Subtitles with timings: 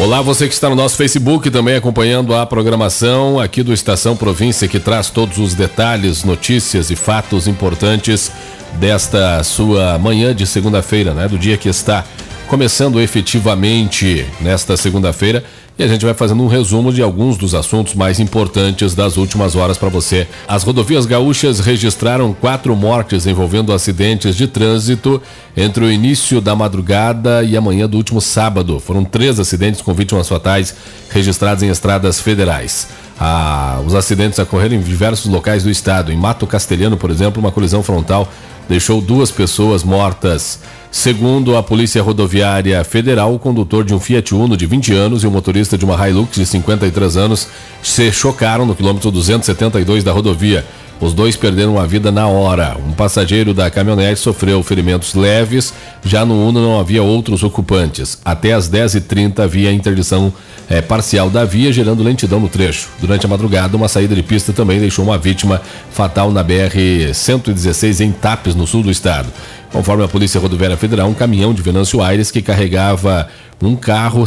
[0.00, 4.66] Olá, você que está no nosso Facebook também acompanhando a programação aqui do Estação Província,
[4.66, 8.32] que traz todos os detalhes, notícias e fatos importantes
[8.76, 11.28] desta sua manhã de segunda-feira, né?
[11.28, 12.02] Do dia que está
[12.48, 15.44] começando efetivamente nesta segunda-feira
[15.80, 19.56] e a gente vai fazendo um resumo de alguns dos assuntos mais importantes das últimas
[19.56, 20.28] horas para você.
[20.46, 25.22] As rodovias gaúchas registraram quatro mortes envolvendo acidentes de trânsito
[25.56, 28.78] entre o início da madrugada e a manhã do último sábado.
[28.78, 30.76] Foram três acidentes com vítimas fatais
[31.08, 32.88] registrados em estradas federais.
[33.18, 36.12] Ah, os acidentes ocorreram em diversos locais do estado.
[36.12, 38.28] Em Mato Castelhano, por exemplo, uma colisão frontal
[38.70, 40.60] deixou duas pessoas mortas.
[40.92, 45.26] Segundo a Polícia Rodoviária Federal, o condutor de um Fiat Uno de 20 anos e
[45.26, 47.48] o motorista de uma Hilux de 53 anos
[47.82, 50.64] se chocaram no quilômetro 272 da rodovia.
[51.00, 52.76] Os dois perderam a vida na hora.
[52.86, 55.72] Um passageiro da caminhonete sofreu ferimentos leves,
[56.04, 58.18] já no Uno não havia outros ocupantes.
[58.22, 60.30] Até às 10h30 havia interdição
[60.68, 62.90] é, parcial da via, gerando lentidão no trecho.
[63.00, 68.12] Durante a madrugada, uma saída de pista também deixou uma vítima fatal na BR-116 em
[68.12, 69.28] Tapes, no sul do estado.
[69.72, 73.26] Conforme a Polícia Rodoviária Federal, um caminhão de Venâncio Aires que carregava
[73.62, 74.24] um carro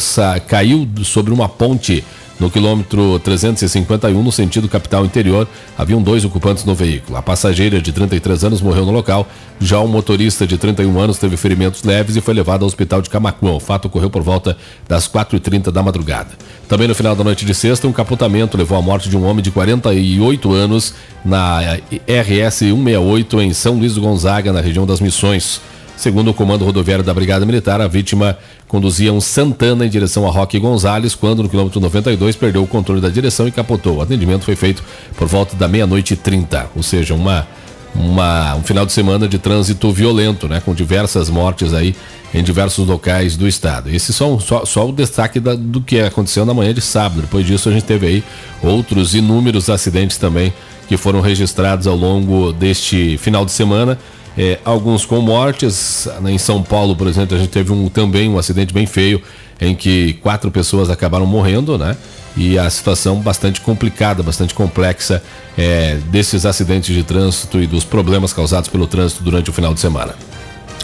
[0.48, 2.04] caiu sobre uma ponte
[2.44, 7.18] no quilômetro 351, no sentido capital interior, haviam dois ocupantes no veículo.
[7.18, 9.26] A passageira de 33 anos morreu no local,
[9.62, 13.10] já o motorista de 31 anos teve ferimentos leves e foi levado ao hospital de
[13.10, 13.52] Camacuã.
[13.52, 14.58] O fato ocorreu por volta
[14.90, 16.32] das 4h30 da madrugada.
[16.68, 19.42] Também no final da noite de sexta, um capotamento levou à morte de um homem
[19.42, 20.94] de 48 anos
[21.24, 21.62] na
[22.06, 25.62] RS 168 em São Luís do Gonzaga, na região das Missões.
[25.96, 28.38] Segundo o comando rodoviário da Brigada Militar, a vítima
[28.68, 33.00] conduzia um Santana em direção a Roque Gonzalez, quando no quilômetro 92 perdeu o controle
[33.00, 33.98] da direção e capotou.
[33.98, 34.84] O atendimento foi feito
[35.16, 37.48] por volta da meia-noite e 30, ou seja, uma,
[37.96, 41.96] uma, um final de semana de trânsito violento, né, com diversas mortes aí
[42.34, 43.90] em diversos locais do estado.
[43.90, 47.22] Esse só, só, só o destaque da, do que aconteceu na manhã de sábado.
[47.22, 48.24] Depois disso, a gente teve aí
[48.62, 50.52] outros inúmeros acidentes também
[50.88, 54.00] que foram registrados ao longo deste final de semana
[54.38, 56.08] é, alguns com mortes.
[56.26, 59.22] Em São Paulo, por exemplo, a gente teve um, também um acidente bem feio
[59.62, 61.96] em que quatro pessoas acabaram morrendo, né?
[62.36, 65.24] E a situação bastante complicada, bastante complexa
[65.58, 69.80] é, desses acidentes de trânsito e dos problemas causados pelo trânsito durante o final de
[69.80, 70.16] semana.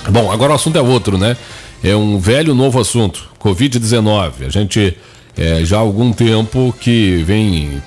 [0.10, 1.36] Bom, agora o assunto é outro, né?
[1.84, 4.46] É um velho novo assunto, Covid-19.
[4.46, 4.96] A gente
[5.36, 7.82] é, já há algum tempo que vem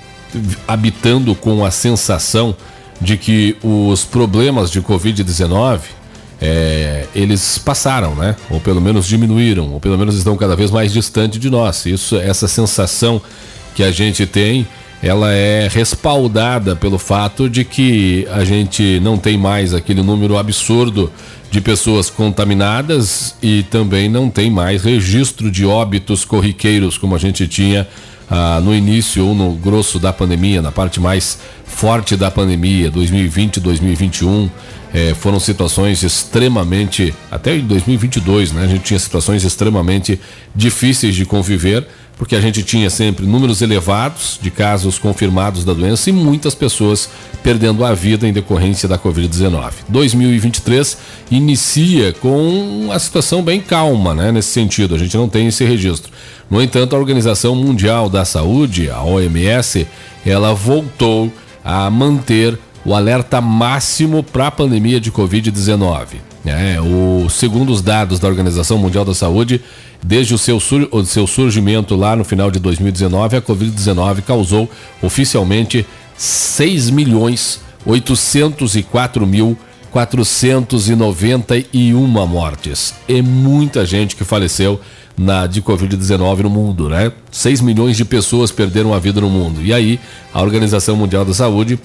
[0.67, 2.55] habitando com a sensação
[3.03, 5.81] de que os problemas de Covid-19
[6.41, 8.35] é, eles passaram, né?
[8.49, 11.85] Ou pelo menos diminuíram, ou pelo menos estão cada vez mais distante de nós.
[11.85, 13.21] Isso, essa sensação
[13.75, 14.67] que a gente tem,
[15.01, 21.11] ela é respaldada pelo fato de que a gente não tem mais aquele número absurdo
[21.51, 27.47] de pessoas contaminadas e também não tem mais registro de óbitos corriqueiros como a gente
[27.47, 27.87] tinha
[28.29, 33.59] ah, no início ou no grosso da pandemia, na parte mais forte da pandemia, 2020
[33.59, 34.49] 2021,
[34.93, 40.19] eh, foram situações extremamente, até em 2022, né, a gente tinha situações extremamente
[40.55, 41.87] difíceis de conviver,
[42.23, 47.09] porque a gente tinha sempre números elevados de casos confirmados da doença e muitas pessoas
[47.43, 49.73] perdendo a vida em decorrência da Covid-19.
[49.89, 50.97] 2023
[51.29, 56.13] inicia com uma situação bem calma, né, nesse sentido, a gente não tem esse registro.
[56.49, 59.85] No entanto, a Organização Mundial da Saúde, a OMS,
[60.25, 61.29] ela voltou
[61.61, 66.32] a manter o alerta máximo para a pandemia de Covid-19.
[66.45, 69.61] É, o, segundo os dados da Organização Mundial da Saúde,
[70.03, 74.69] desde o seu, sur, o seu surgimento lá no final de 2019, a Covid-19 causou
[75.01, 75.85] oficialmente
[76.17, 79.57] 6 milhões 804 mil
[79.91, 82.93] 491 mortes.
[83.07, 84.81] É muita gente que faleceu
[85.15, 87.11] na de Covid-19 no mundo, né?
[87.31, 89.61] 6 milhões de pessoas perderam a vida no mundo.
[89.61, 89.99] E aí,
[90.33, 91.79] a Organização Mundial da Saúde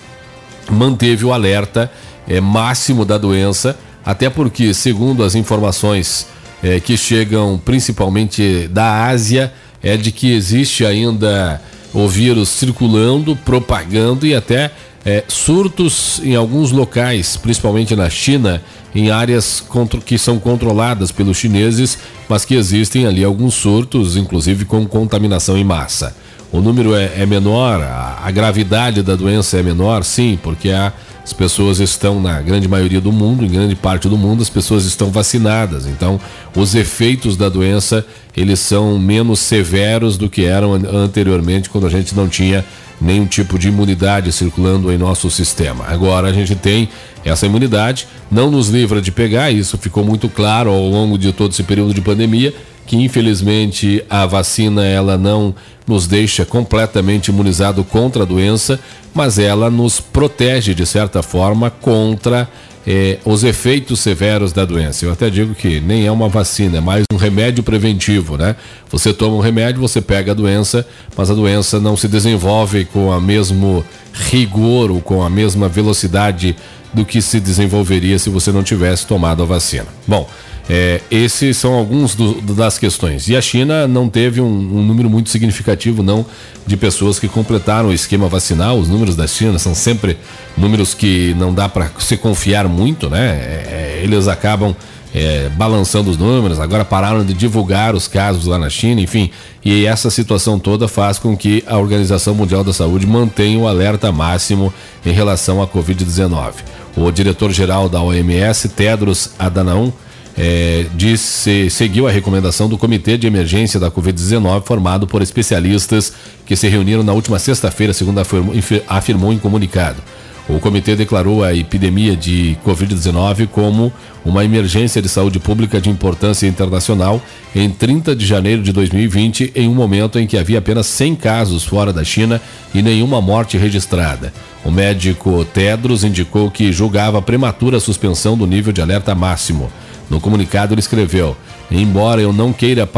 [0.71, 1.93] manteve o alerta
[2.27, 3.77] é, máximo da doença,
[4.09, 6.27] até porque, segundo as informações
[6.63, 9.53] é, que chegam principalmente da Ásia,
[9.83, 11.61] é de que existe ainda
[11.93, 14.71] o vírus circulando, propagando e até
[15.05, 18.63] é, surtos em alguns locais, principalmente na China,
[18.95, 19.63] em áreas
[20.07, 21.99] que são controladas pelos chineses,
[22.31, 26.17] mas que existem ali alguns surtos, inclusive com contaminação em massa.
[26.51, 31.33] O número é, é menor, a, a, gravidade da doença é menor, sim, porque as
[31.33, 35.11] pessoas estão, na grande maioria do mundo, em grande parte do mundo, as pessoas estão
[35.11, 35.87] vacinadas.
[35.87, 36.19] Então,
[36.57, 38.05] os efeitos da doença,
[38.35, 42.65] eles são menos severos do que eram anteriormente, quando a gente não tinha
[43.01, 45.85] nenhum tipo de imunidade circulando em nosso sistema.
[45.87, 46.89] Agora a gente tem
[47.29, 51.53] essa imunidade, não nos livra de pegar, isso ficou muito claro ao longo de todo
[51.53, 52.55] esse período de pandemia,
[52.87, 55.55] que infelizmente a vacina ela não
[55.87, 58.81] nos deixa completamente imunizado contra a doença,
[59.15, 62.49] mas ela nos protege de certa forma contra
[62.87, 65.05] eh, os efeitos severos da doença.
[65.05, 68.57] Eu até digo que nem é uma vacina, é mais um remédio preventivo, né?
[68.91, 73.13] Você toma um remédio, você pega a doença, mas a doença não se desenvolve com
[73.13, 73.85] a mesmo
[74.15, 76.57] rigor ou com a mesma velocidade
[76.99, 79.87] do que se desenvolveria se você não tivesse tomado a vacina.
[80.07, 80.29] Bom,
[80.69, 83.29] é, esses são alguns do, das questões.
[83.29, 86.27] E a China não teve um, um, número muito significativo, não,
[86.67, 88.77] de pessoas que completaram o esquema vacinal.
[88.77, 90.19] Os números da China são sempre
[90.57, 93.29] números que não dá para se confiar muito, né?
[93.29, 94.75] É, eles acabam
[95.15, 99.31] é, balançando os números, agora pararam de divulgar os casos lá na China, enfim.
[99.65, 104.13] E essa situação toda faz com que a Organização Mundial da Saúde mantenha o alerta
[104.13, 104.73] máximo
[105.05, 106.55] em relação à Covid-19.
[107.01, 109.93] O diretor-geral da OMS, Tedros Adhanom,
[110.37, 116.13] é, disse, seguiu a recomendação do Comitê de Emergência da Covid-19, formado por especialistas
[116.45, 118.55] que se reuniram na última sexta-feira, segundo afirmou,
[118.89, 120.03] afirmou em comunicado.
[120.49, 123.93] O comitê declarou a epidemia de Covid-19 como
[124.25, 127.21] uma emergência de saúde pública de importância internacional
[127.55, 131.65] em 30 de janeiro de 2020, em um momento em que havia apenas 100 casos
[131.65, 132.41] fora da China
[132.75, 134.33] e nenhuma morte registrada.
[134.65, 139.71] O médico Tedros indicou que julgava prematura a suspensão do nível de alerta máximo.
[140.11, 141.37] No comunicado, ele escreveu:
[141.71, 142.89] Embora eu não queira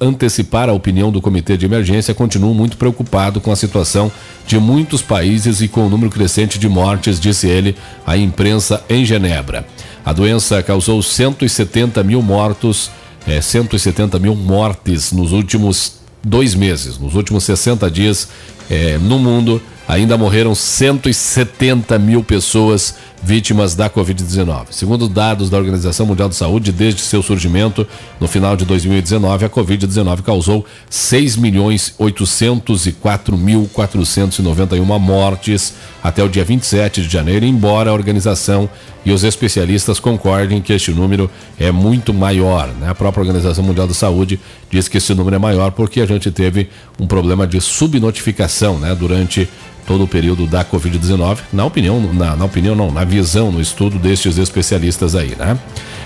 [0.00, 4.10] antecipar a opinião do Comitê de Emergência, continuo muito preocupado com a situação
[4.46, 9.04] de muitos países e com o número crescente de mortes, disse ele à imprensa em
[9.04, 9.64] Genebra.
[10.04, 12.90] A doença causou 170 mil mortos,
[13.26, 18.28] é, 170 mil mortes nos últimos dois meses, nos últimos 60 dias
[18.68, 19.62] é, no mundo.
[19.88, 24.66] Ainda morreram 170 mil pessoas vítimas da Covid-19.
[24.70, 27.86] Segundo dados da Organização Mundial de Saúde, desde seu surgimento
[28.18, 36.28] no final de 2019, a Covid-19 causou 6 milhões 804 mil 491 mortes até o
[36.28, 38.68] dia 27 de janeiro, embora a organização
[39.04, 42.68] e os especialistas concordem que este número é muito maior.
[42.68, 42.88] Né?
[42.88, 44.38] A própria Organização Mundial da Saúde
[44.70, 46.68] diz que esse número é maior porque a gente teve
[47.00, 48.94] um problema de subnotificação né?
[48.94, 49.48] durante
[49.86, 53.98] todo o período da Covid-19, na opinião, na, na, opinião não, na visão, no estudo
[53.98, 55.58] destes especialistas aí, né?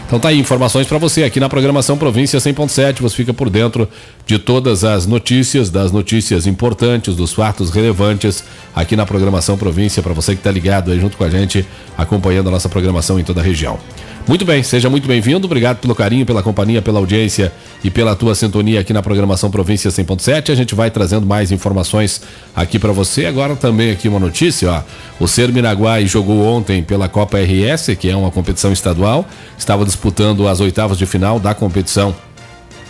[0.07, 3.89] Então tá aí informações para você aqui na programação Província 100.7, você fica por dentro
[4.25, 8.45] de todas as notícias, das notícias importantes, dos fatos relevantes
[8.75, 11.67] aqui na programação Província para você que está ligado aí junto com a gente,
[11.99, 13.81] acompanhando a nossa programação em toda a região.
[14.29, 15.47] Muito bem, seja muito bem-vindo.
[15.47, 17.53] Obrigado pelo carinho, pela companhia, pela audiência
[17.85, 20.51] e pela tua sintonia aqui na programação Província 100.7.
[20.51, 22.21] A gente vai trazendo mais informações
[22.55, 23.27] aqui para você.
[23.27, 24.83] Agora também aqui uma notícia, ó.
[25.21, 29.25] O Ser Miraguai jogou ontem pela Copa RS, que é uma competição estadual.
[29.57, 32.13] Estava disputando as oitavas de final da competição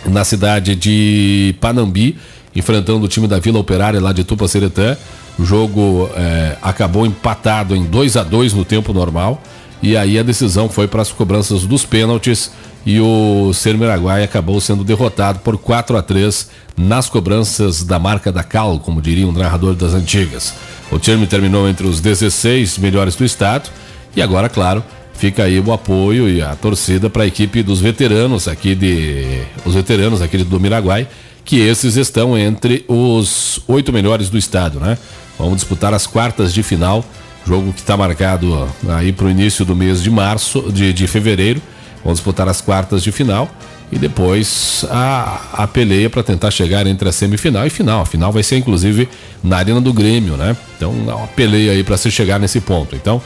[0.07, 2.17] na cidade de Panambi,
[2.55, 4.97] enfrentando o time da Vila Operária lá de Tupaceretã.
[5.37, 9.39] O jogo eh, acabou empatado em 2 a 2 no tempo normal.
[9.81, 12.51] E aí a decisão foi para as cobranças dos pênaltis
[12.85, 18.31] e o Ser Miraguai acabou sendo derrotado por 4 a 3 nas cobranças da marca
[18.31, 20.53] da Cal, como diria um narrador das antigas.
[20.91, 23.69] O time terminou entre os 16 melhores do estado
[24.15, 28.47] e agora, claro, fica aí o apoio e a torcida para a equipe dos veteranos
[28.47, 31.07] aqui de os veteranos aqui do Miraguai,
[31.43, 34.97] que esses estão entre os oito melhores do estado, né?
[35.37, 37.03] Vamos disputar as quartas de final
[37.47, 41.61] Jogo que está marcado aí para o início do mês de março, de, de fevereiro.
[42.03, 43.49] Vamos disputar as quartas de final
[43.89, 48.01] e depois a, a peleia para tentar chegar entre a semifinal e final.
[48.01, 49.07] A final vai ser inclusive
[49.41, 50.57] na Arena do Grêmio, né?
[50.75, 52.97] Então, uma peleia aí para se chegar nesse ponto.
[52.97, 53.21] Então,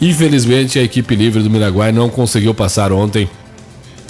[0.00, 3.28] infelizmente a equipe livre do Miraguai não conseguiu passar ontem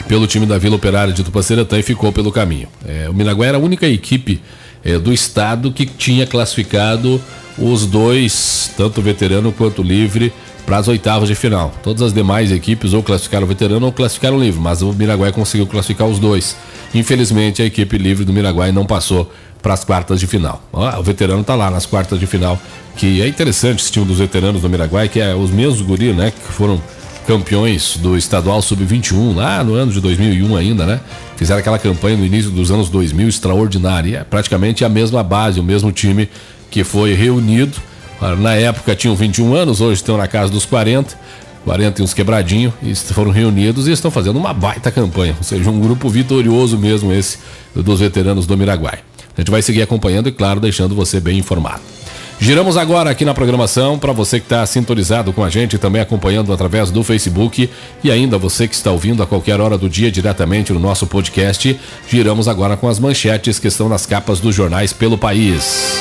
[0.06, 2.68] pelo time da Vila Operária de Tupaceretã e ficou pelo caminho.
[2.86, 4.40] É, o Miraguai era a única equipe
[4.84, 7.20] é, do estado que tinha classificado
[7.58, 10.32] os dois, tanto veterano quanto livre,
[10.64, 11.72] para as oitavas de final.
[11.82, 16.06] Todas as demais equipes ou classificaram veterano ou classificaram livre, mas o Miraguai conseguiu classificar
[16.06, 16.56] os dois.
[16.94, 19.32] Infelizmente, a equipe livre do Miraguai não passou
[19.62, 20.62] para as quartas de final.
[20.72, 22.60] o veterano está lá nas quartas de final,
[22.96, 26.30] que é interessante esse time dos veteranos do Miraguai, que é os mesmos guri, né,
[26.30, 26.80] que foram
[27.26, 31.00] campeões do estadual sub-21 lá no ano de 2001 ainda, né?
[31.38, 35.62] Fizeram aquela campanha no início dos anos 2000 extraordinária, é praticamente a mesma base, o
[35.62, 36.28] mesmo time
[36.68, 37.78] que foi reunido.
[38.40, 41.16] Na época tinham 21 anos, hoje estão na casa dos 40.
[41.64, 45.70] 40 e uns quebradinhos, e foram reunidos e estão fazendo uma baita campanha, ou seja,
[45.70, 47.38] um grupo vitorioso mesmo esse
[47.74, 48.98] dos veteranos do Miraguai.
[49.36, 51.82] A gente vai seguir acompanhando e, claro, deixando você bem informado.
[52.40, 56.52] Giramos agora aqui na programação para você que está sintonizado com a gente também acompanhando
[56.52, 57.68] através do Facebook
[58.02, 61.78] e ainda você que está ouvindo a qualquer hora do dia diretamente no nosso podcast.
[62.08, 66.00] Giramos agora com as manchetes que estão nas capas dos jornais pelo país.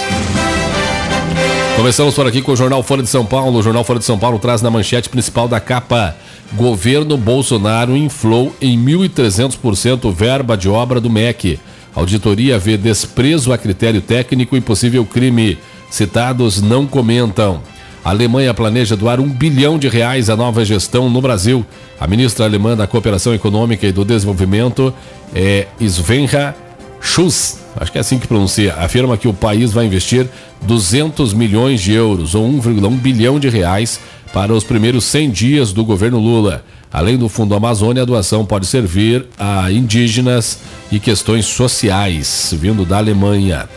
[1.76, 3.60] Começamos por aqui com o Jornal Folha de São Paulo.
[3.60, 6.16] O Jornal Folha de São Paulo traz na manchete principal da capa:
[6.54, 11.60] Governo Bolsonaro inflou em 1.300% verba de obra do MEC.
[11.96, 15.58] Auditoria vê desprezo a critério técnico e possível crime.
[15.90, 17.62] Citados não comentam.
[18.04, 21.66] A Alemanha planeja doar um bilhão de reais à nova gestão no Brasil.
[22.00, 24.94] A ministra alemã da Cooperação Econômica e do Desenvolvimento
[25.36, 26.56] é Svenja
[27.02, 30.28] Schuss, acho que é assim que pronuncia, afirma que o país vai investir
[30.62, 34.00] 200 milhões de euros, ou 1,1 bilhão de reais,
[34.34, 36.64] para os primeiros 100 dias do governo Lula.
[36.92, 40.60] Além do Fundo Amazônia, a doação pode servir a indígenas
[40.92, 43.68] e questões sociais, vindo da Alemanha.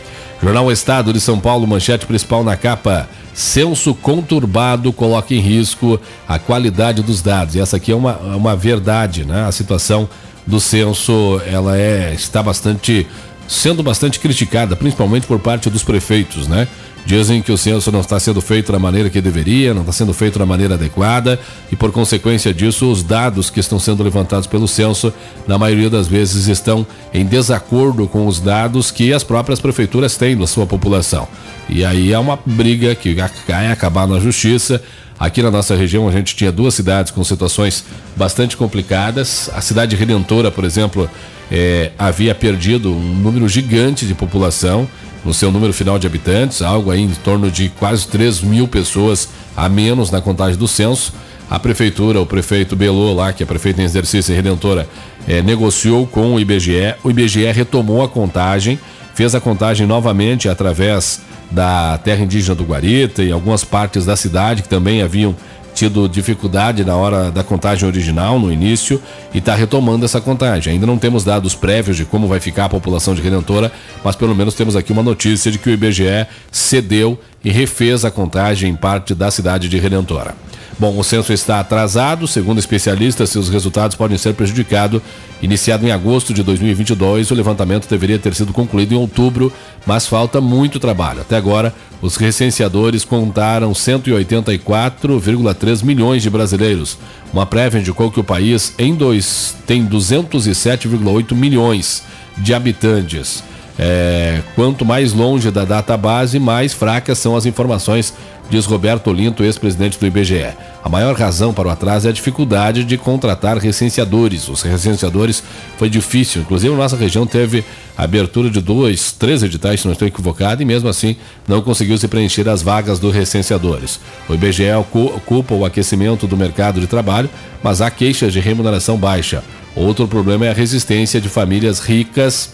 [0.41, 3.07] Jornal Estado de São Paulo, manchete principal na capa.
[3.33, 7.55] Censo conturbado coloca em risco a qualidade dos dados.
[7.55, 9.45] E essa aqui é uma, uma verdade, né?
[9.45, 10.09] A situação
[10.45, 13.05] do censo, ela é está bastante
[13.47, 16.67] sendo bastante criticada, principalmente por parte dos prefeitos, né?
[17.05, 20.13] Dizem que o censo não está sendo feito da maneira que deveria, não está sendo
[20.13, 21.39] feito da maneira adequada
[21.71, 25.11] e, por consequência disso, os dados que estão sendo levantados pelo censo,
[25.47, 30.37] na maioria das vezes, estão em desacordo com os dados que as próprias prefeituras têm
[30.37, 31.27] da sua população.
[31.67, 33.15] E aí é uma briga que
[33.47, 34.81] vai acabar na justiça.
[35.19, 37.83] Aqui na nossa região a gente tinha duas cidades com situações
[38.15, 39.49] bastante complicadas.
[39.53, 41.09] A cidade Redentora, por exemplo,
[41.51, 44.87] é, havia perdido um número gigante de população
[45.23, 49.29] no seu número final de habitantes, algo aí em torno de quase 3 mil pessoas
[49.55, 51.13] a menos na contagem do censo.
[51.49, 54.87] A prefeitura, o prefeito Belô, lá, que é prefeito em exercício e redentora,
[55.27, 56.95] é, negociou com o IBGE.
[57.03, 58.79] O IBGE retomou a contagem,
[59.13, 64.63] fez a contagem novamente através da terra indígena do Guarita e algumas partes da cidade
[64.63, 65.35] que também haviam
[65.73, 69.01] tido dificuldade na hora da contagem original, no início,
[69.33, 70.73] e está retomando essa contagem.
[70.73, 73.71] Ainda não temos dados prévios de como vai ficar a população de Redentora,
[74.03, 78.11] mas pelo menos temos aqui uma notícia de que o IBGE cedeu e refez a
[78.11, 80.35] contagem em parte da cidade de Redentora.
[80.81, 84.99] Bom, o censo está atrasado, segundo especialistas, seus resultados podem ser prejudicados.
[85.39, 89.53] Iniciado em agosto de 2022, o levantamento deveria ter sido concluído em outubro,
[89.85, 91.21] mas falta muito trabalho.
[91.21, 91.71] Até agora,
[92.01, 96.97] os recenseadores contaram 184,3 milhões de brasileiros.
[97.31, 102.01] Uma prévia indicou que o país em dois tem 207,8 milhões
[102.39, 103.43] de habitantes.
[103.79, 108.13] É, quanto mais longe da data base, mais fracas são as informações
[108.51, 110.49] diz Roberto Olinto, ex-presidente do IBGE.
[110.83, 114.49] A maior razão para o atraso é a dificuldade de contratar recenseadores.
[114.49, 115.41] Os recenseadores
[115.77, 117.63] foi difícil, inclusive nossa região teve
[117.97, 121.15] abertura de dois, três editais, se não estou equivocado, e mesmo assim
[121.47, 124.01] não conseguiu se preencher as vagas dos recenseadores.
[124.27, 127.29] O IBGE ocupa o aquecimento do mercado de trabalho,
[127.63, 129.41] mas há queixas de remuneração baixa.
[129.73, 132.51] Outro problema é a resistência de famílias ricas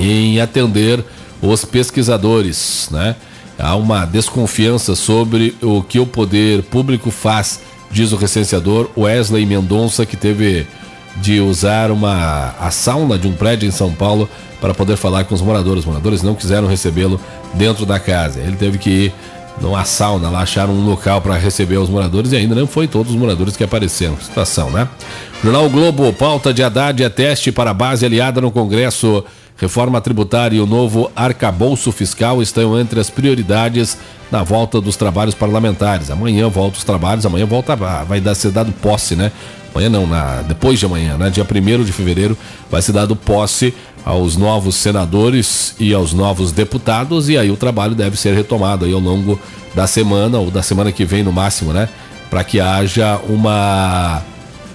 [0.00, 1.04] em atender
[1.42, 3.14] os pesquisadores, né?
[3.58, 10.06] há uma desconfiança sobre o que o poder público faz, diz o recenseador Wesley Mendonça,
[10.06, 10.66] que teve
[11.16, 14.28] de usar uma a sauna de um prédio em São Paulo
[14.60, 15.80] para poder falar com os moradores.
[15.80, 17.20] Os moradores não quiseram recebê-lo
[17.54, 18.40] dentro da casa.
[18.40, 19.14] Ele teve que ir
[19.60, 23.12] numa sauna lá, acharam um local para receber os moradores e ainda não foi todos
[23.12, 24.16] os moradores que apareceram.
[24.18, 24.88] Situação, né?
[25.42, 29.24] Jornal Globo, pauta de Haddad é teste para base aliada no Congresso.
[29.56, 33.98] Reforma tributária e o novo arcabouço fiscal estão entre as prioridades
[34.30, 36.10] na volta dos trabalhos parlamentares.
[36.10, 39.30] Amanhã volta os trabalhos, amanhã volta, vai dar, ser dado posse, né?
[39.74, 41.28] Amanhã não, na, depois de amanhã, né?
[41.28, 42.36] Dia 1 de fevereiro
[42.70, 47.94] vai ser dado posse aos novos senadores e aos novos deputados e aí o trabalho
[47.94, 49.38] deve ser retomado aí ao longo
[49.74, 51.88] da semana ou da semana que vem no máximo, né?
[52.28, 54.22] Para que haja uma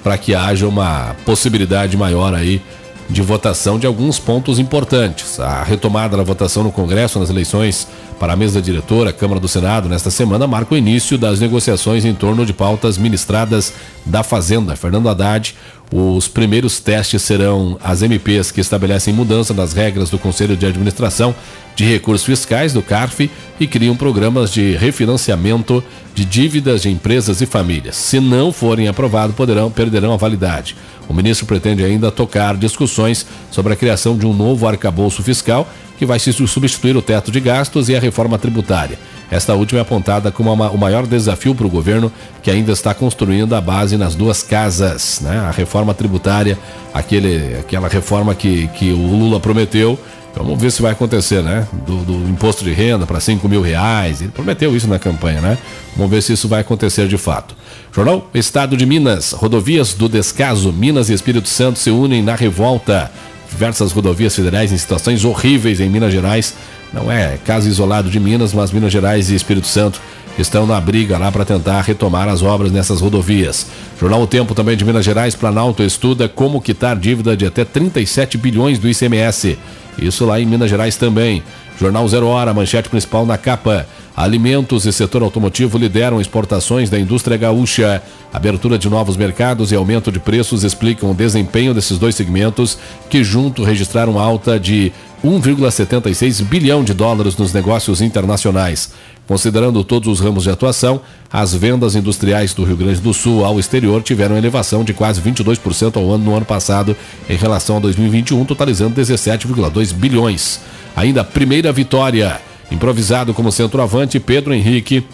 [0.04, 2.62] para que haja uma possibilidade maior aí
[3.10, 5.40] de votação de alguns pontos importantes.
[5.40, 7.88] A retomada da votação no Congresso nas eleições
[8.20, 12.14] para a mesa diretora, Câmara do Senado, nesta semana, marca o início das negociações em
[12.14, 13.74] torno de pautas ministradas
[14.06, 14.76] da Fazenda.
[14.76, 15.56] Fernando Haddad,
[15.92, 21.36] os primeiros testes serão as MPs que estabelecem mudança nas regras do Conselho de Administração
[21.76, 23.30] de Recursos Fiscais, do CARF,
[23.60, 27.98] e criam programas de refinanciamento de dívidas de empresas e famílias.
[27.98, 30.76] Se não forem aprovados, poderão, perderão a validade.
[31.08, 36.06] O ministro pretende ainda tocar discussões sobre a criação de um novo arcabouço fiscal que
[36.06, 38.98] vai substituir o teto de gastos e a reforma tributária.
[39.30, 42.12] Esta última é apontada como uma, o maior desafio para o governo,
[42.44, 45.20] que ainda está construindo a base nas duas casas.
[45.22, 45.38] Né?
[45.40, 46.58] A reforma tributária,
[46.94, 49.98] aquele, aquela reforma que, que o Lula prometeu.
[50.36, 51.66] Vamos ver se vai acontecer, né?
[51.88, 54.20] Do, do imposto de renda para 5 mil reais.
[54.20, 55.58] Ele prometeu isso na campanha, né?
[55.96, 57.56] Vamos ver se isso vai acontecer de fato.
[57.94, 59.32] Jornal Estado de Minas.
[59.32, 60.74] Rodovias do descaso.
[60.74, 63.10] Minas e Espírito Santo se unem na revolta
[63.50, 66.54] diversas rodovias federais em situações horríveis em Minas Gerais.
[66.94, 70.00] Não é caso isolado de Minas, mas Minas Gerais e Espírito Santo
[70.38, 73.68] estão na briga lá para tentar retomar as obras nessas rodovias.
[74.00, 78.38] Jornal O Tempo também de Minas Gerais, Planalto estuda como quitar dívida de até 37
[78.38, 79.58] bilhões do ICMS.
[79.98, 81.42] Isso lá em Minas Gerais também.
[81.80, 83.88] Jornal Zero Hora, manchete principal na capa.
[84.16, 88.02] Alimentos e setor automotivo lideram exportações da indústria gaúcha.
[88.32, 92.78] Abertura de novos mercados e aumento de preços explicam o desempenho desses dois segmentos,
[93.10, 98.94] que junto registraram alta de 1,76 bilhão de dólares nos negócios internacionais.
[99.28, 103.60] Considerando todos os ramos de atuação, as vendas industriais do Rio Grande do Sul ao
[103.60, 106.96] exterior tiveram elevação de quase 22% ao ano no ano passado
[107.30, 110.62] em relação a 2021, totalizando 17,2 bilhões.
[110.96, 112.40] Ainda a primeira vitória.
[112.72, 115.06] Improvisado como centroavante, Pedro Henrique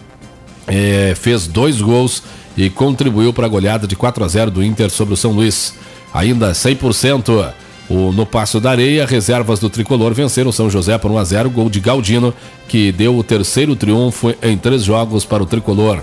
[0.67, 2.23] eh, fez dois gols
[2.55, 5.73] e contribuiu para a goleada de 4 a 0 do Inter sobre o São Luís.
[6.13, 7.53] Ainda 100%.
[7.89, 11.49] O, no Passo da Areia, reservas do tricolor venceram São José por 1 a 0
[11.49, 12.33] gol de Galdino,
[12.67, 16.01] que deu o terceiro triunfo em três jogos para o tricolor.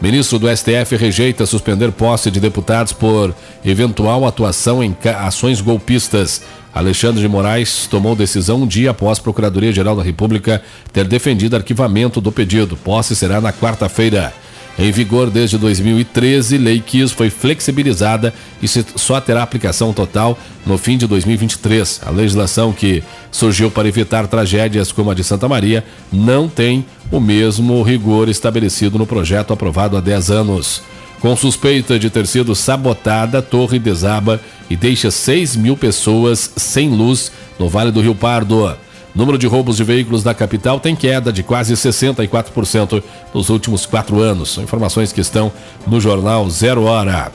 [0.00, 3.34] Ministro do STF rejeita suspender posse de deputados por
[3.64, 6.42] eventual atuação em ações golpistas.
[6.74, 10.62] Alexandre de Moraes tomou decisão um dia após a Procuradoria-Geral da República
[10.92, 12.76] ter defendido arquivamento do pedido.
[12.76, 14.34] Posse será na quarta-feira.
[14.78, 20.98] Em vigor desde 2013, Lei Kiss foi flexibilizada e só terá aplicação total no fim
[20.98, 22.02] de 2023.
[22.04, 27.18] A legislação que surgiu para evitar tragédias como a de Santa Maria não tem o
[27.18, 30.82] mesmo rigor estabelecido no projeto aprovado há 10 anos.
[31.20, 36.90] Com suspeita de ter sido sabotada, a torre desaba e deixa 6 mil pessoas sem
[36.90, 38.76] luz no Vale do Rio Pardo.
[39.16, 43.02] Número de roubos de veículos da capital tem queda de quase 64%
[43.32, 44.52] nos últimos quatro anos.
[44.52, 45.50] São informações que estão
[45.86, 47.32] no jornal Zero Hora.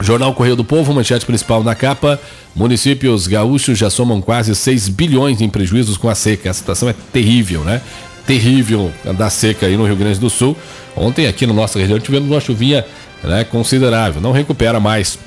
[0.00, 2.18] Jornal Correio do Povo, manchete principal na capa.
[2.54, 6.48] Municípios gaúchos já somam quase 6 bilhões em prejuízos com a seca.
[6.48, 7.82] A situação é terrível, né?
[8.24, 10.56] Terrível da seca aí no Rio Grande do Sul.
[10.96, 12.86] Ontem aqui na nossa região tivemos uma chuvinha
[13.24, 14.22] né, considerável.
[14.22, 15.18] Não recupera mais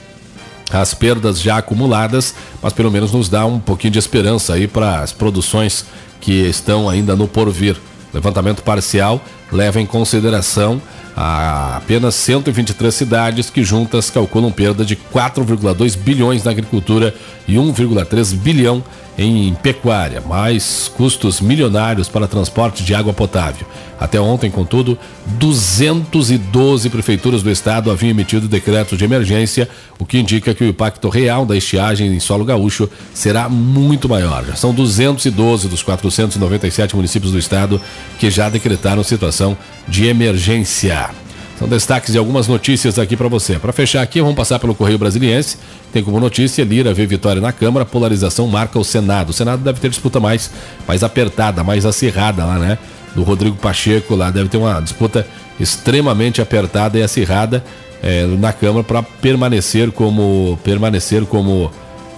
[0.82, 5.02] as perdas já acumuladas, mas pelo menos nos dá um pouquinho de esperança aí para
[5.02, 5.86] as produções
[6.20, 7.78] que estão ainda no porvir.
[8.14, 10.82] Levantamento parcial leva em consideração
[11.16, 17.14] apenas 123 cidades que juntas calculam perda de 4,2 bilhões na agricultura
[17.48, 18.84] e 1,3 bilhão
[19.18, 23.66] em pecuária, mais custos milionários para transporte de água potável.
[24.00, 24.98] Até ontem, contudo,
[25.38, 31.08] 212 prefeituras do estado haviam emitido decretos de emergência, o que indica que o impacto
[31.10, 34.44] real da estiagem em solo gaúcho será muito maior.
[34.46, 37.80] Já são 212 dos 497 municípios do estado
[38.20, 41.23] que já decretaram situação de emergência.
[41.64, 43.58] São destaques de algumas notícias aqui para você.
[43.58, 45.58] Para fechar aqui, vamos passar pelo Correio Brasiliense.
[45.94, 49.30] Tem como notícia: Lira vê vitória na Câmara, polarização marca o Senado.
[49.30, 50.52] O Senado deve ter disputa mais,
[50.86, 52.78] mais apertada, mais acirrada lá, né?
[53.16, 54.30] Do Rodrigo Pacheco lá.
[54.30, 55.26] Deve ter uma disputa
[55.58, 57.64] extremamente apertada e acirrada
[58.02, 61.72] é, na Câmara para permanecer como permanecer como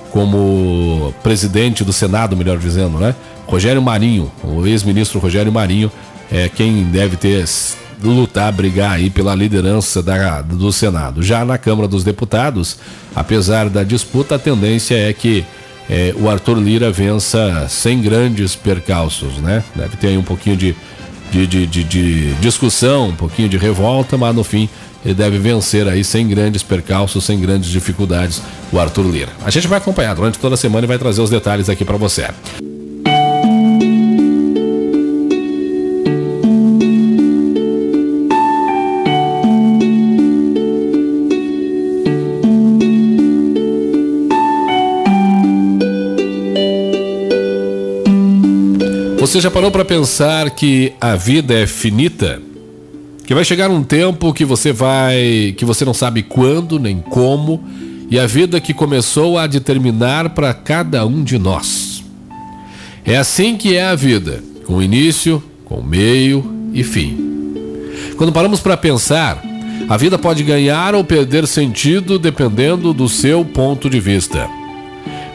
[0.10, 3.14] como presidente do Senado, melhor dizendo, né?
[3.46, 5.92] Rogério Marinho, o ex-ministro Rogério Marinho,
[6.32, 7.46] é quem deve ter
[8.04, 11.24] lutar, brigar aí pela liderança da, do Senado.
[11.24, 12.78] Já na Câmara dos Deputados,
[13.16, 15.46] apesar da disputa, a tendência é que
[15.90, 19.64] é, o Arthur Lira vença sem grandes percalços, né?
[19.76, 20.76] Deve ter aí um pouquinho de,
[21.32, 24.68] de, de, de, de discussão, um pouquinho de revolta, mas no fim
[25.04, 29.32] ele deve vencer aí sem grandes percalços, sem grandes dificuldades, o Arthur Lira.
[29.46, 31.98] A gente vai acompanhar durante toda a semana e vai trazer os detalhes aqui para
[31.98, 32.26] você.
[49.26, 52.40] Você já parou para pensar que a vida é finita?
[53.26, 57.64] Que vai chegar um tempo que você vai, que você não sabe quando nem como,
[58.08, 62.04] e a vida que começou a determinar para cada um de nós.
[63.04, 67.18] É assim que é a vida, com início, com meio e fim.
[68.18, 69.44] Quando paramos para pensar,
[69.90, 74.48] a vida pode ganhar ou perder sentido dependendo do seu ponto de vista.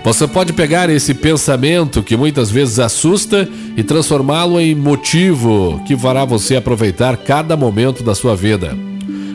[0.03, 6.25] Você pode pegar esse pensamento que muitas vezes assusta e transformá-lo em motivo que fará
[6.25, 8.77] você aproveitar cada momento da sua vida.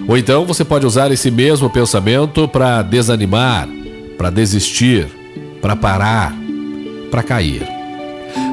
[0.07, 3.69] Ou então você pode usar esse mesmo pensamento para desanimar,
[4.17, 5.07] para desistir,
[5.61, 6.35] para parar,
[7.11, 7.67] para cair.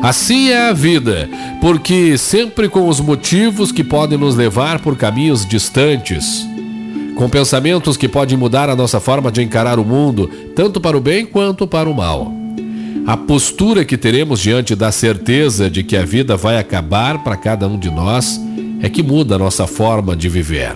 [0.03, 1.29] Assim é a vida,
[1.61, 6.46] porque sempre com os motivos que podem nos levar por caminhos distantes
[7.22, 11.00] com pensamentos que podem mudar a nossa forma de encarar o mundo, tanto para o
[11.00, 12.32] bem quanto para o mal.
[13.06, 17.68] A postura que teremos diante da certeza de que a vida vai acabar para cada
[17.68, 18.40] um de nós
[18.80, 20.72] é que muda a nossa forma de viver.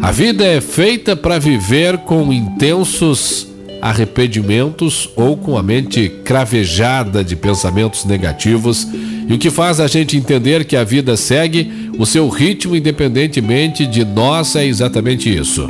[0.00, 3.48] A vida é feita para viver com intensos
[3.82, 8.86] arrependimentos ou com a mente cravejada de pensamentos negativos,
[9.28, 13.86] e o que faz a gente entender que a vida segue o seu ritmo independentemente
[13.86, 15.68] de nós é exatamente isso.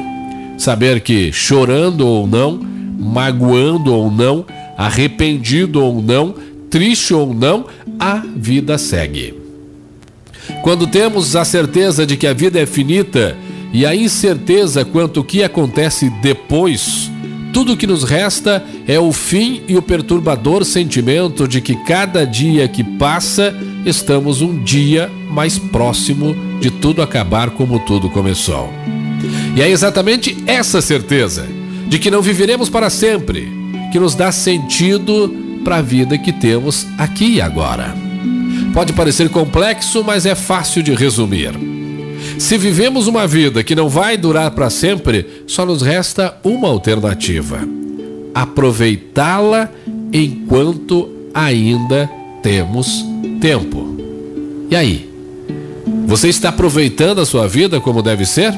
[0.57, 2.61] Saber que chorando ou não,
[2.99, 6.35] magoando ou não, arrependido ou não,
[6.71, 7.67] triste ou não,
[7.99, 9.35] a vida segue.
[10.63, 13.37] Quando temos a certeza de que a vida é finita
[13.73, 17.11] e a incerteza quanto o que acontece depois,
[17.53, 22.69] tudo que nos resta é o fim e o perturbador sentimento de que cada dia
[22.69, 28.73] que passa estamos um dia mais próximo de tudo acabar como tudo começou.
[29.57, 31.47] E é exatamente essa certeza
[31.89, 33.51] de que não viveremos para sempre
[33.91, 35.35] que nos dá sentido
[35.65, 37.95] para a vida que temos aqui e agora.
[38.73, 41.78] Pode parecer complexo, mas é fácil de resumir.
[42.39, 47.59] Se vivemos uma vida que não vai durar para sempre, só nos resta uma alternativa:
[48.35, 49.69] aproveitá-la
[50.13, 52.09] enquanto ainda
[52.43, 53.05] temos
[53.41, 53.97] tempo.
[54.71, 55.09] E aí?
[56.07, 58.55] Você está aproveitando a sua vida como deve ser?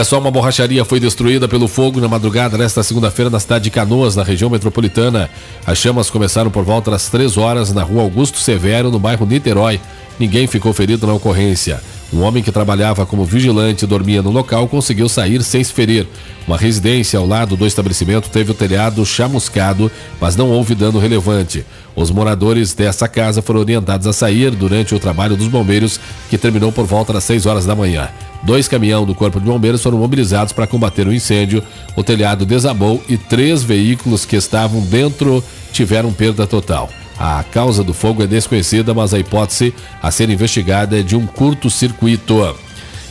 [0.00, 3.70] Olha só, uma borracharia foi destruída pelo fogo na madrugada nesta segunda-feira na cidade de
[3.70, 5.28] Canoas, na região metropolitana.
[5.66, 9.78] As chamas começaram por volta das 3 horas na rua Augusto Severo, no bairro Niterói.
[10.18, 11.82] Ninguém ficou ferido na ocorrência.
[12.10, 16.06] Um homem que trabalhava como vigilante e dormia no local conseguiu sair sem se ferir.
[16.46, 21.62] Uma residência ao lado do estabelecimento teve o telhado chamuscado, mas não houve dano relevante.
[21.94, 26.72] Os moradores dessa casa foram orientados a sair durante o trabalho dos bombeiros, que terminou
[26.72, 28.08] por volta das 6 horas da manhã.
[28.42, 31.62] Dois caminhões do Corpo de Bombeiros foram mobilizados para combater o incêndio.
[31.94, 36.88] O telhado desabou e três veículos que estavam dentro tiveram perda total.
[37.18, 41.26] A causa do fogo é desconhecida, mas a hipótese a ser investigada é de um
[41.26, 42.56] curto-circuito.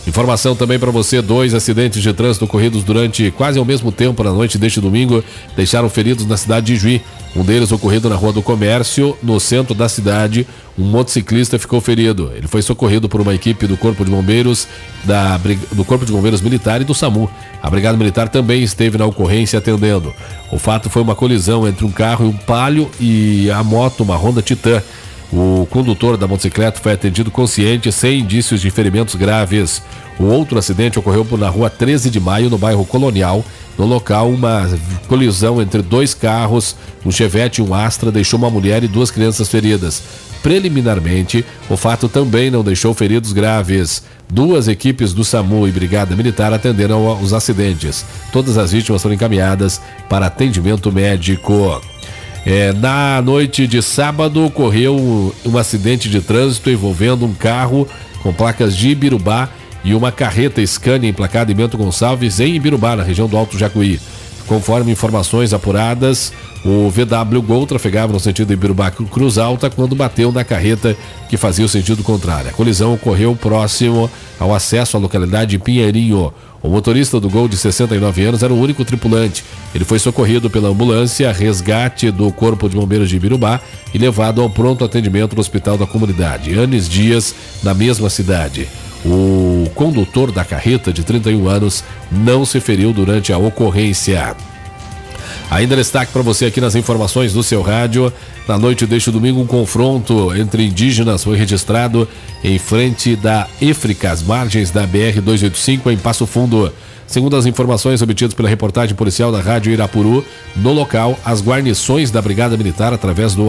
[0.10, 4.32] Informação também para você: dois acidentes de trânsito ocorridos durante quase ao mesmo tempo na
[4.32, 5.24] noite deste domingo
[5.56, 7.02] deixaram feridos na cidade de Juí.
[7.36, 10.48] Um deles ocorrido na Rua do Comércio, no centro da cidade.
[10.76, 12.32] Um motociclista ficou ferido.
[12.36, 14.68] Ele foi socorrido por uma equipe do Corpo de Bombeiros,
[15.04, 15.40] da,
[15.74, 17.30] do Corpo de Bombeiros Militar e do SAMU.
[17.62, 20.12] A Brigada Militar também esteve na ocorrência atendendo.
[20.52, 24.16] O fato foi uma colisão entre um carro e um palio e a moto, uma
[24.16, 24.82] Honda Titan.
[25.32, 29.82] O condutor da motocicleta foi atendido consciente, sem indícios de ferimentos graves.
[30.20, 33.46] O outro acidente ocorreu na rua 13 de maio, no bairro Colonial.
[33.78, 34.68] No local, uma
[35.08, 39.48] colisão entre dois carros, um Chevette e um Astra, deixou uma mulher e duas crianças
[39.48, 40.02] feridas.
[40.42, 44.04] Preliminarmente, o fato também não deixou feridos graves.
[44.28, 48.04] Duas equipes do SAMU e Brigada Militar atenderam os acidentes.
[48.32, 51.82] Todas as vítimas foram encaminhadas para atendimento médico.
[52.52, 57.88] É, na noite de sábado ocorreu um acidente de trânsito envolvendo um carro
[58.24, 59.50] com placas de Ibirubá
[59.84, 64.00] e uma carreta Scania emplacada em Bento Gonçalves em Ibirubá, na região do Alto Jacuí.
[64.50, 66.34] Conforme informações apuradas,
[66.66, 70.98] o VW Gol trafegava no sentido Ibirubá Cruz Alta quando bateu na carreta
[71.30, 72.50] que fazia o sentido contrário.
[72.50, 74.10] A colisão ocorreu próximo
[74.40, 76.34] ao acesso à localidade de Pinheirinho.
[76.64, 79.46] O motorista do Gol de 69 anos era o único tripulante.
[79.74, 83.62] Ele foi socorrido pela ambulância resgate do Corpo de Bombeiros de Ibirubá
[83.94, 88.68] e levado ao pronto atendimento do Hospital da Comunidade, Anes Dias, na mesma cidade.
[89.06, 94.36] O condutor da carreta, de 31 anos, não se feriu durante a ocorrência.
[95.50, 98.14] Ainda destaque para você aqui nas informações do seu rádio.
[98.48, 102.08] Na noite deste domingo, um confronto entre indígenas foi registrado
[102.44, 106.72] em frente da EFRICA, às margens da BR-285, em Passo Fundo.
[107.10, 110.24] Segundo as informações obtidas pela reportagem policial da Rádio Irapuru,
[110.56, 113.48] no local, as guarnições da Brigada Militar, através do,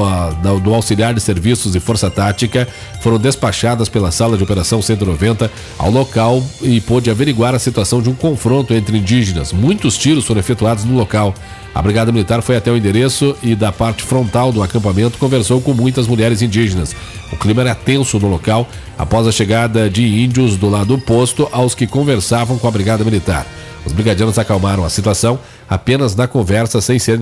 [0.63, 2.67] do Auxiliar de Serviços e Força Tática,
[3.03, 8.09] foram despachadas pela Sala de Operação 190 ao local e pôde averiguar a situação de
[8.09, 9.53] um confronto entre indígenas.
[9.53, 11.35] Muitos tiros foram efetuados no local.
[11.75, 15.73] A Brigada Militar foi até o endereço e, da parte frontal do acampamento, conversou com
[15.73, 16.95] muitas mulheres indígenas.
[17.33, 21.75] O clima era tenso no local após a chegada de índios do lado oposto aos
[21.75, 23.47] que conversavam com a Brigada Militar.
[23.87, 27.19] Os brigadianos acalmaram a situação apenas na conversa, sem ser,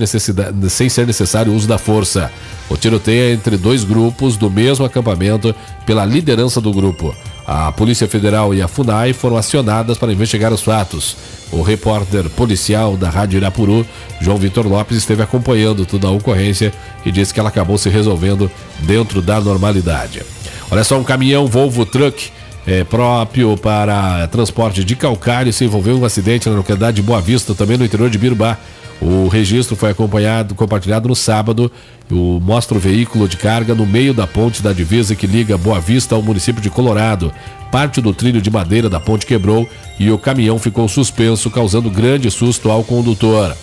[0.69, 2.31] sem ser necessário o uso da força.
[2.69, 7.15] O tiroteio é entre dois grupos do mesmo acampamento pela liderança do grupo.
[7.51, 11.17] A Polícia Federal e a FUNAI foram acionadas para investigar os fatos.
[11.51, 13.83] O repórter policial da Rádio Irapuru,
[14.21, 16.71] João Vitor Lopes, esteve acompanhando toda a ocorrência
[17.03, 20.21] e disse que ela acabou se resolvendo dentro da normalidade.
[20.69, 22.29] Olha só, um caminhão Volvo Truck
[22.67, 27.19] é, próprio para transporte de calcário se envolveu em um acidente na localidade de Boa
[27.19, 28.59] Vista, também no interior de Birubá.
[29.01, 31.71] O registro foi acompanhado, compartilhado no sábado.
[32.11, 35.79] O mostra o veículo de carga no meio da ponte da divisa que liga Boa
[35.79, 37.31] Vista ao município de Colorado.
[37.71, 39.67] Parte do trilho de madeira da ponte quebrou
[39.99, 43.55] e o caminhão ficou suspenso, causando grande susto ao condutor.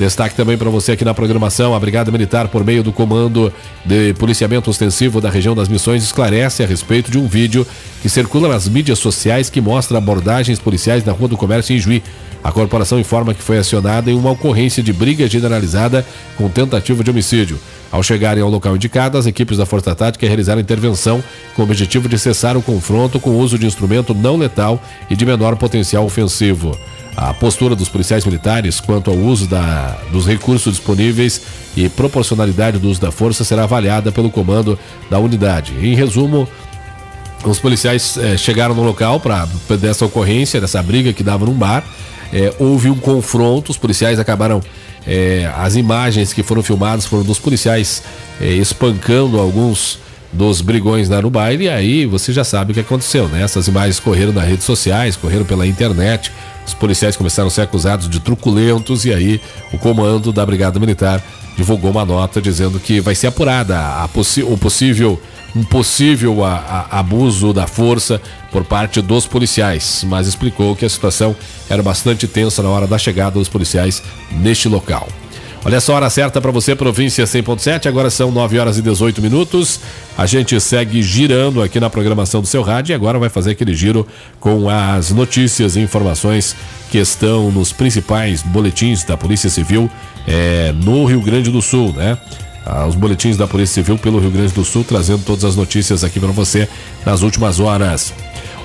[0.00, 3.52] Destaque também para você aqui na programação: a Brigada Militar, por meio do Comando
[3.84, 7.66] de Policiamento Ostensivo da região das Missões, esclarece a respeito de um vídeo
[8.00, 12.02] que circula nas mídias sociais que mostra abordagens policiais na Rua do Comércio em Juí.
[12.42, 16.02] A corporação informa que foi acionada em uma ocorrência de briga generalizada
[16.34, 17.60] com tentativa de homicídio.
[17.92, 21.22] Ao chegarem ao local indicado, as equipes da Força Tática realizaram intervenção
[21.54, 25.14] com o objetivo de cessar o confronto com o uso de instrumento não letal e
[25.14, 26.74] de menor potencial ofensivo.
[27.16, 31.42] A postura dos policiais militares quanto ao uso da, dos recursos disponíveis
[31.76, 34.78] e proporcionalidade do uso da força será avaliada pelo comando
[35.10, 35.74] da unidade.
[35.80, 36.48] Em resumo,
[37.44, 39.46] os policiais eh, chegaram no local para
[39.80, 41.84] dessa ocorrência, dessa briga que dava num bar.
[42.32, 44.62] Eh, houve um confronto, os policiais acabaram.
[45.06, 48.02] Eh, as imagens que foram filmadas foram dos policiais
[48.40, 49.98] espancando alguns
[50.32, 53.42] dos brigões lá no baile, e aí você já sabe o que aconteceu, né?
[53.42, 56.30] Essas imagens correram nas redes sociais, correram pela internet.
[56.66, 59.40] Os policiais começaram a ser acusados de truculentos e aí
[59.72, 61.20] o comando da Brigada Militar
[61.56, 65.20] divulgou uma nota dizendo que vai ser apurada a o possível
[65.54, 68.20] um possível a, a, abuso da força
[68.52, 71.34] por parte dos policiais, mas explicou que a situação
[71.68, 75.08] era bastante tensa na hora da chegada dos policiais neste local.
[75.62, 77.86] Olha só a hora certa para você, província 100.7.
[77.86, 79.78] Agora são 9 horas e 18 minutos.
[80.16, 83.74] A gente segue girando aqui na programação do seu rádio e agora vai fazer aquele
[83.74, 84.06] giro
[84.38, 86.56] com as notícias e informações
[86.90, 89.90] que estão nos principais boletins da Polícia Civil
[90.26, 92.16] é, no Rio Grande do Sul, né?
[92.64, 96.04] Ah, os boletins da Polícia Civil pelo Rio Grande do Sul, trazendo todas as notícias
[96.04, 96.68] aqui para você
[97.04, 98.14] nas últimas horas.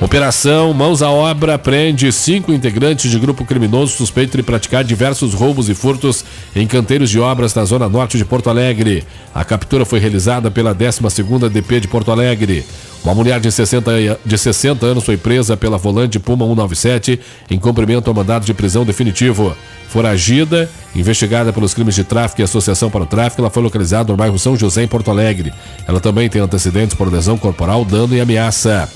[0.01, 5.69] Operação Mãos à Obra prende cinco integrantes de grupo criminoso suspeito de praticar diversos roubos
[5.69, 9.05] e furtos em canteiros de obras na zona norte de Porto Alegre.
[9.34, 12.65] A captura foi realizada pela 12ª DP de Porto Alegre.
[13.05, 18.10] Uma mulher de 60, de 60 anos foi presa pela volante Puma 197 em cumprimento
[18.10, 19.55] ao mandado de prisão definitivo.
[19.88, 24.17] Foragida, investigada pelos crimes de tráfico e associação para o tráfico, ela foi localizada no
[24.17, 25.53] bairro São José, em Porto Alegre.
[25.88, 28.89] Ela também tem antecedentes por lesão corporal, dano e ameaça.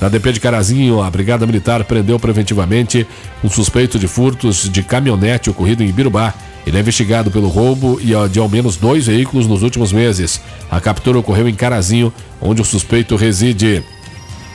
[0.00, 3.06] Na DP de Carazinho, a Brigada Militar prendeu preventivamente
[3.42, 6.34] um suspeito de furtos de caminhonete ocorrido em Ibirubá.
[6.66, 7.98] Ele é investigado pelo roubo
[8.30, 10.40] de ao menos dois veículos nos últimos meses.
[10.70, 13.82] A captura ocorreu em Carazinho, onde o suspeito reside.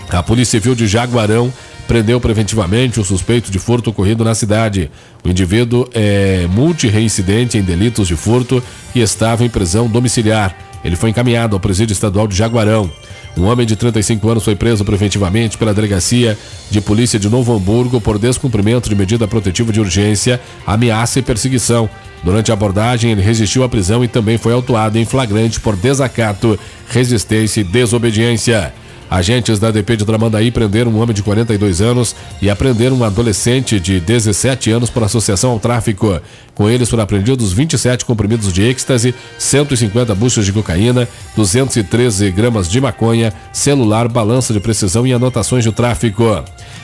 [0.09, 1.51] A Polícia Civil de Jaguarão
[1.87, 4.91] prendeu preventivamente o suspeito de furto ocorrido na cidade.
[5.23, 8.61] O indivíduo é multireincidente em delitos de furto
[8.93, 10.55] e estava em prisão domiciliar.
[10.83, 12.91] Ele foi encaminhado ao presídio estadual de Jaguarão.
[13.37, 16.37] Um homem de 35 anos foi preso preventivamente pela Delegacia
[16.69, 21.89] de Polícia de Novo Hamburgo por descumprimento de medida protetiva de urgência, ameaça e perseguição.
[22.23, 26.59] Durante a abordagem, ele resistiu à prisão e também foi autuado em flagrante por desacato,
[26.89, 28.73] resistência e desobediência.
[29.11, 33.77] Agentes da DP de Tramandaí prenderam um homem de 42 anos e apreenderam um adolescente
[33.77, 36.21] de 17 anos por associação ao tráfico.
[36.55, 42.79] Com eles foram apreendidos 27 comprimidos de êxtase, 150 buchas de cocaína, 213 gramas de
[42.79, 46.23] maconha, celular, balança de precisão e anotações de tráfico.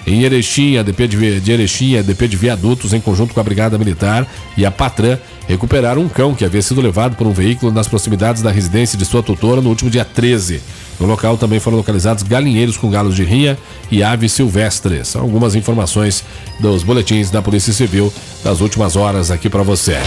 [0.05, 3.43] Em Erechim, a DP de, de Erechim, a DP de Viadutos, em conjunto com a
[3.43, 7.71] Brigada Militar e a Patran, recuperaram um cão que havia sido levado por um veículo
[7.71, 10.61] nas proximidades da residência de sua tutora no último dia 13.
[10.99, 13.57] No local também foram localizados galinheiros com galos de rinha
[13.91, 15.09] e aves silvestres.
[15.09, 16.23] São algumas informações
[16.59, 18.11] dos boletins da Polícia Civil
[18.43, 19.97] das últimas horas aqui para você.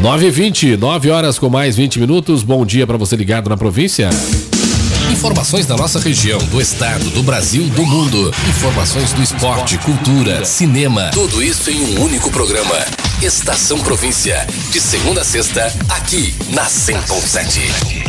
[0.00, 2.42] 9 20 9 horas com mais 20 minutos.
[2.42, 4.08] Bom dia para você ligado na província.
[5.10, 8.32] Informações da nossa região, do estado, do Brasil, do mundo.
[8.48, 11.10] Informações do esporte, cultura, cinema.
[11.12, 12.76] Tudo isso em um único programa.
[13.20, 14.46] Estação Província.
[14.70, 18.06] De segunda a sexta, aqui na 100.7.